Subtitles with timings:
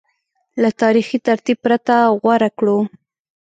[0.61, 2.77] له تاریخي ترتیب پرته غوره کړو